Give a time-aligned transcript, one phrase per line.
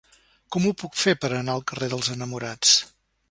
[0.55, 2.73] Com ho puc fer per anar al carrer dels Enamorats?